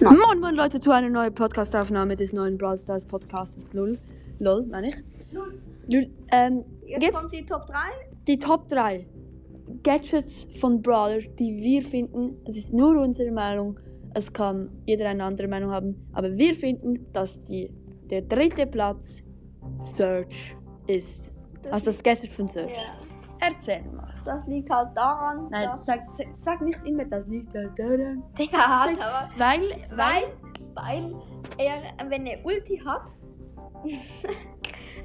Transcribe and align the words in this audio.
Moin 0.00 0.38
Moin 0.40 0.54
Leute 0.54 0.80
zu 0.80 0.90
einer 0.92 1.08
neuen 1.08 1.34
Podcastaufnahme 1.34 2.14
des 2.16 2.32
neuen 2.32 2.56
Brawl 2.56 2.78
Stars 2.78 3.06
Podcasts 3.06 3.72
LOL. 3.74 3.98
LOL, 4.38 4.66
meine 4.66 4.90
ich. 4.90 4.96
LOL. 5.32 5.60
Ähm, 6.30 6.64
Jetzt, 6.86 7.02
Jetzt- 7.02 7.14
kommt 7.14 7.32
die 7.32 7.44
Top 7.46 7.66
3. 7.66 7.74
die 8.26 8.38
Top 8.38 8.68
3 8.68 9.06
Gadgets 9.82 10.48
von 10.58 10.80
Brawler, 10.80 11.20
die 11.38 11.56
wir 11.62 11.82
finden. 11.82 12.36
Es 12.46 12.56
ist 12.56 12.72
nur 12.72 12.98
unsere 13.00 13.30
Meinung. 13.32 13.78
Es 14.14 14.32
kann 14.32 14.70
jeder 14.86 15.08
eine 15.08 15.24
andere 15.24 15.48
Meinung 15.48 15.70
haben. 15.70 16.08
Aber 16.12 16.34
wir 16.36 16.54
finden, 16.54 17.06
dass 17.12 17.42
die, 17.42 17.70
der 18.08 18.22
dritte 18.22 18.66
Platz 18.66 19.22
Search 19.78 20.56
ist. 20.86 21.32
Also 21.70 21.86
das 21.86 22.02
Gadget 22.02 22.30
von 22.32 22.48
Search. 22.48 22.70
Ja. 22.72 23.17
Erzähl 23.40 23.82
mal. 23.92 24.12
Das 24.24 24.46
liegt 24.46 24.68
halt 24.70 24.88
daran, 24.96 25.48
Nein, 25.50 25.68
dass. 25.70 25.86
sag, 25.86 26.00
sag- 26.40 26.60
nicht 26.62 26.80
immer, 26.86 27.04
das 27.04 27.26
liegt 27.28 27.54
da 27.54 27.60
daran. 27.76 28.22
Digga 28.38 28.58
Sag- 28.58 28.98
aber. 29.00 29.28
Weil, 29.36 29.60
Weil, 29.94 30.24
weil 30.74 31.14
er, 31.56 32.10
wenn 32.10 32.26
er 32.26 32.44
Ulti 32.44 32.76
hat, 32.84 33.10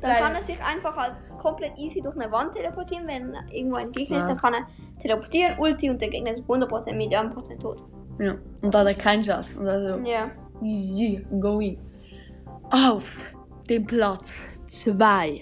dann 0.00 0.10
Weil- 0.10 0.18
kann 0.20 0.34
er 0.34 0.42
sich 0.42 0.60
einfach 0.62 0.96
halt 0.96 1.14
komplett 1.38 1.76
easy 1.78 2.00
durch 2.00 2.16
eine 2.16 2.30
Wand 2.32 2.52
teleportieren. 2.54 3.06
Wenn 3.06 3.34
irgendwo 3.50 3.76
ein 3.76 3.92
Gegner 3.92 4.18
ist, 4.18 4.24
Ja. 4.24 4.30
dann 4.30 4.38
kann 4.38 4.54
er 4.54 4.66
teleportieren, 4.98 5.58
Ulti 5.58 5.90
und 5.90 6.00
der 6.00 6.08
Gegner 6.08 6.34
ist 6.34 6.44
100% 6.48 6.96
Milliarden 6.96 7.32
Prozent 7.32 7.62
tot. 7.62 7.82
Ja, 8.18 8.34
und 8.62 8.74
da 8.74 8.80
hat 8.80 8.86
er 8.88 8.94
keinen 8.94 9.22
Chance. 9.22 9.58
Und 9.60 9.68
also, 9.68 9.98
Ja. 10.08 10.30
easy 10.62 11.24
going. 11.40 11.78
Auf 12.70 13.04
dem 13.68 13.86
Platz 13.86 14.48
2 14.68 15.40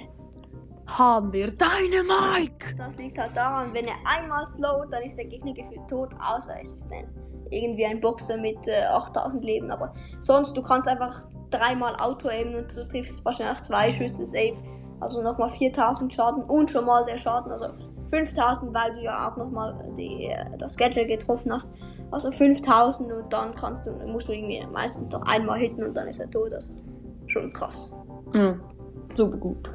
haben 0.98 1.32
wir 1.32 1.46
Dynamike. 1.50 2.74
Das 2.76 2.96
liegt 2.96 3.18
halt 3.18 3.36
daran, 3.36 3.72
wenn 3.72 3.86
er 3.86 3.96
einmal 4.04 4.46
slowt, 4.46 4.92
dann 4.92 5.02
ist 5.02 5.16
der 5.16 5.26
Gegner 5.26 5.52
gefühlt 5.52 5.88
tot, 5.88 6.10
außer 6.20 6.54
es 6.60 6.74
ist 6.74 6.90
dann 6.90 7.04
irgendwie 7.50 7.86
ein 7.86 8.00
Boxer 8.00 8.36
mit 8.36 8.66
äh, 8.66 8.84
8000 8.84 9.44
Leben. 9.44 9.70
Aber 9.70 9.92
sonst, 10.20 10.56
du 10.56 10.62
kannst 10.62 10.88
einfach 10.88 11.26
dreimal 11.50 11.94
Auto 11.96 12.28
aimen 12.28 12.54
und 12.54 12.76
du 12.76 12.86
triffst 12.86 13.24
wahrscheinlich 13.24 13.60
zwei 13.62 13.90
Schüsse 13.90 14.26
safe. 14.26 14.56
Also 15.00 15.22
nochmal 15.22 15.50
4000 15.50 16.12
Schaden 16.12 16.44
und 16.44 16.70
schon 16.70 16.84
mal 16.84 17.04
der 17.04 17.18
Schaden, 17.18 17.50
also 17.50 17.66
5000, 18.10 18.74
weil 18.74 18.92
du 18.94 19.02
ja 19.02 19.30
auch 19.30 19.36
nochmal 19.36 19.74
die, 19.96 20.26
äh, 20.26 20.44
das 20.58 20.76
Gadget 20.76 21.08
getroffen 21.08 21.52
hast. 21.52 21.70
Also 22.10 22.30
5000 22.30 23.12
und 23.12 23.32
dann 23.32 23.54
kannst 23.54 23.86
du, 23.86 23.92
musst 24.10 24.28
du 24.28 24.32
irgendwie 24.32 24.66
meistens 24.72 25.10
noch 25.10 25.22
einmal 25.22 25.58
hitten 25.58 25.84
und 25.84 25.94
dann 25.94 26.08
ist 26.08 26.18
er 26.20 26.28
tot. 26.28 26.52
Also 26.52 26.70
schon 27.26 27.52
krass. 27.52 27.90
Ja, 28.34 28.56
super 29.14 29.36
gut. 29.36 29.70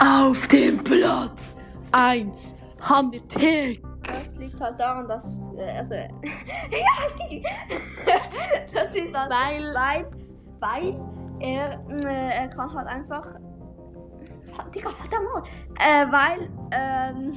Auf 0.00 0.48
dem 0.48 0.82
Platz 0.82 1.56
1 1.92 2.56
haben 2.80 3.12
wir 3.12 3.26
Tick. 3.28 3.82
Das 4.06 4.34
liegt 4.36 4.60
halt 4.60 4.78
daran, 4.80 5.06
dass, 5.08 5.44
äh, 5.56 5.70
also, 5.78 5.94
ja, 5.94 6.08
die, 7.30 7.42
das 8.74 8.94
ist 8.96 9.14
halt, 9.14 9.30
Weil- 9.30 9.74
weil, 9.74 10.10
weil 10.60 10.94
er, 11.40 11.80
äh, 12.04 12.34
er 12.40 12.48
kann 12.48 12.72
halt 12.74 12.88
einfach, 12.88 13.34
Digga, 14.74 14.90
warte 14.90 15.16
mal, 15.22 15.42
äh, 15.78 16.12
weil, 16.12 16.50
ähm, 16.72 17.32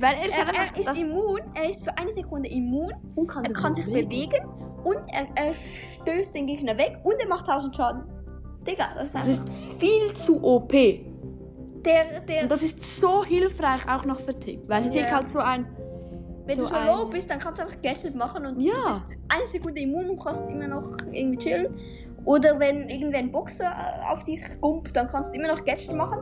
Weil 0.00 0.14
er 0.14 0.26
ist, 0.26 0.38
er, 0.38 0.46
halt 0.46 0.58
einfach 0.58 0.76
er 0.76 0.92
ist 0.92 1.00
immun, 1.02 1.40
er 1.54 1.70
ist 1.70 1.84
für 1.84 1.96
eine 1.98 2.12
Sekunde 2.12 2.48
immun, 2.48 2.92
und 3.14 3.26
kann, 3.26 3.44
er 3.44 3.52
kann 3.52 3.74
sich 3.74 3.84
bewegen 3.84 4.46
und 4.82 4.96
er, 5.08 5.26
er 5.34 5.52
stößt 5.54 6.34
den 6.34 6.46
Gegner 6.46 6.76
weg 6.78 6.98
und 7.04 7.14
er 7.20 7.28
macht 7.28 7.46
1000 7.48 7.76
Schaden. 7.76 8.02
Digga, 8.66 8.88
das 8.94 9.08
ist 9.08 9.14
Das 9.14 9.28
ist 9.28 9.48
viel 9.78 10.12
zu 10.14 10.42
OP. 10.42 10.72
der, 11.84 12.20
der, 12.20 12.42
Und 12.42 12.50
das 12.52 12.62
ist 12.62 13.00
so 13.00 13.24
hilfreich 13.24 13.88
auch 13.88 14.04
noch 14.04 14.20
für 14.20 14.38
Tick. 14.38 14.60
Weil 14.68 14.90
Tick 14.90 15.02
Ja. 15.02 15.16
halt 15.16 15.28
so 15.28 15.38
ein. 15.38 15.66
Wenn 16.46 16.56
so 16.56 16.62
du 16.64 16.68
so 16.68 16.74
ein- 16.74 16.86
low 16.86 17.04
bist, 17.06 17.30
dann 17.30 17.38
kannst 17.38 17.60
du 17.60 17.64
einfach 17.64 17.80
Gadget 17.82 18.14
machen 18.14 18.44
und 18.46 18.60
Ja. 18.60 18.72
du 18.74 18.88
bist 18.88 19.02
eine 19.28 19.46
Sekunde 19.46 19.80
immun 19.80 20.10
und 20.10 20.22
kannst 20.22 20.48
immer 20.48 20.66
noch 20.68 20.96
irgendwie 21.12 21.38
chillen. 21.38 21.74
Oder 22.24 22.58
wenn 22.58 22.88
irgendwer 22.88 23.18
ein 23.20 23.30
Boxer 23.32 23.66
äh, 23.70 24.04
auf 24.12 24.24
dich 24.24 24.40
gumpt, 24.60 24.94
dann 24.94 25.06
kannst 25.06 25.30
du 25.30 25.34
immer 25.36 25.48
noch 25.48 25.64
Gadget 25.64 25.92
machen. 25.94 26.18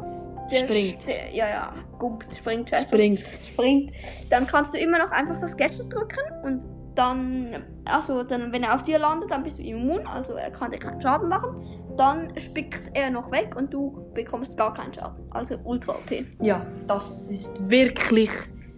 Springt. 0.51 1.03
st- 1.03 1.31
ja, 1.33 1.49
ja, 1.49 1.73
gumpt, 1.99 2.35
springt, 2.35 2.71
scheiße. 2.71 2.85
Springt. 2.87 3.19
springt. 3.21 3.93
Dann 4.31 4.47
kannst 4.47 4.73
du 4.75 4.79
immer 4.79 4.99
noch 4.99 5.11
einfach 5.11 5.39
das 5.41 5.57
Gadget 5.57 5.93
drücken 5.93 6.21
und 6.45 6.63
dann, 6.95 7.65
also 7.85 8.23
dann, 8.23 8.51
wenn 8.53 8.63
er 8.63 8.75
auf 8.75 8.83
dir 8.83 8.99
landet, 8.99 9.31
dann 9.31 9.43
bist 9.43 9.59
du 9.59 9.63
immun, 9.63 10.07
also 10.07 10.35
er 10.35 10.51
kann 10.51 10.71
dir 10.71 10.79
keinen 10.79 11.01
Schaden 11.03 11.29
machen. 11.29 11.55
Dann 11.99 12.33
spickt 12.39 12.91
er 12.95 13.11
noch 13.11 13.31
weg 13.33 13.57
und 13.57 13.75
du 13.75 14.11
bekommst 14.15 14.57
gar 14.57 14.73
keinen 14.73 14.95
Schaden. 14.95 15.25
Also 15.31 15.57
ultra 15.65 15.93
OP. 15.93 16.25
Ja, 16.41 16.65
das 16.87 17.29
ist 17.31 17.69
wirklich 17.69 18.31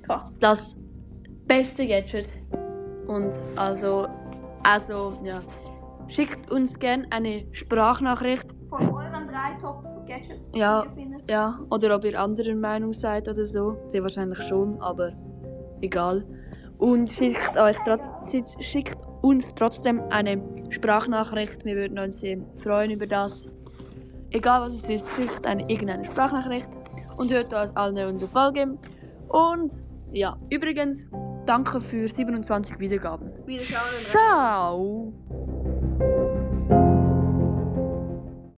Krass. 0.03 0.32
das 0.41 0.78
beste 1.47 1.86
Gadget. 1.86 2.32
Und 3.06 3.38
also, 3.56 4.08
also, 4.62 5.19
ja. 5.22 5.42
Schickt 6.08 6.50
uns 6.50 6.78
gern 6.78 7.06
eine 7.10 7.44
Sprachnachricht. 7.53 8.47
Von 8.69 8.88
euren 8.88 9.28
drei 9.28 9.56
Top-Gadgets, 9.60 10.52
Ja. 10.54 10.84
Ja, 11.28 11.60
oder 11.70 11.94
ob 11.97 12.04
ihr 12.04 12.19
anderer 12.19 12.54
Meinung 12.54 12.92
seid 12.92 13.28
oder 13.28 13.44
so. 13.44 13.76
Sehr 13.88 14.02
wahrscheinlich 14.02 14.42
schon, 14.42 14.81
aber 14.81 15.12
egal. 15.82 16.25
Und 16.78 17.10
schickt, 17.10 17.56
euch 17.58 17.76
trotz, 17.84 18.34
schickt 18.60 18.97
uns 19.22 19.53
trotzdem 19.54 20.03
eine 20.10 20.42
Sprachnachricht. 20.70 21.64
Wir 21.64 21.76
würden 21.76 21.98
uns 21.98 22.20
sehr 22.20 22.38
freuen 22.56 22.91
über 22.91 23.06
das. 23.06 23.48
Egal 24.31 24.62
was 24.62 24.75
es 24.75 24.88
ist, 24.88 25.06
schickt 25.16 25.47
eine, 25.47 25.62
irgendeine 25.62 26.04
Sprachnachricht 26.04 26.78
und 27.16 27.32
hört 27.32 27.53
uns 27.53 27.76
alle 27.76 28.08
unsere 28.08 28.31
Folge. 28.31 28.78
Und 29.28 29.72
ja, 30.12 30.36
übrigens, 30.50 31.10
danke 31.47 31.81
für 31.81 32.08
27 32.08 32.78
Wiedergaben. 32.78 33.31
Wiederschauen. 33.47 33.82
Ciao! 34.10 35.12